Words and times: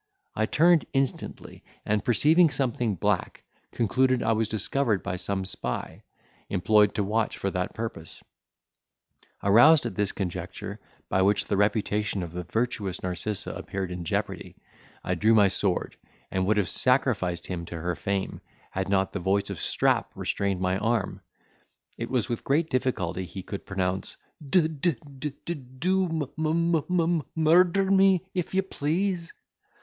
I 0.35 0.47
turned 0.47 0.87
instantly, 0.93 1.63
and, 1.85 2.03
perceiving 2.03 2.49
something 2.49 2.95
black, 2.95 3.43
concluded 3.71 4.23
I 4.23 4.31
was 4.31 4.49
discovered 4.49 5.03
by 5.03 5.15
some 5.17 5.45
spy, 5.45 6.01
employed 6.49 6.95
to 6.95 7.03
watch 7.03 7.37
for 7.37 7.51
that 7.51 7.75
purpose; 7.75 8.23
aroused 9.43 9.85
at 9.85 9.93
this 9.93 10.11
conjecture, 10.11 10.79
by 11.07 11.21
which 11.21 11.45
the 11.45 11.55
reputation 11.55 12.23
of 12.23 12.31
the 12.31 12.41
virtuous 12.43 13.03
Narcissa 13.03 13.53
appeared 13.53 13.91
in 13.91 14.03
jeopardy, 14.03 14.55
I 15.03 15.13
drew 15.13 15.35
my 15.35 15.47
sword, 15.49 15.95
and 16.31 16.47
would 16.47 16.57
have 16.57 16.67
sacrificed 16.67 17.45
him 17.45 17.63
to 17.65 17.79
her 17.79 17.95
fame, 17.95 18.41
had 18.71 18.89
not 18.89 19.11
the 19.11 19.19
voice 19.19 19.51
of 19.51 19.61
Strap 19.61 20.11
restrained 20.15 20.61
my 20.61 20.79
arm, 20.79 21.21
it 21.95 22.09
was 22.09 22.27
with 22.27 22.43
great 22.43 22.71
difficulty 22.71 23.23
he 23.23 23.43
could 23.43 23.67
pronounce, 23.67 24.17
"D—d—d 24.49 25.53
do! 25.77 26.07
mum—um—um—murder 26.37 27.91
me 27.91 28.25
if 28.33 28.55
you 28.55 28.63
please." 28.63 29.31